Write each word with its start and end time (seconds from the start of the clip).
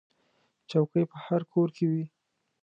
چوکۍ 0.69 1.03
په 1.11 1.17
هر 1.25 1.41
کور 1.51 1.69
کې 1.75 1.85
وي. 1.91 2.05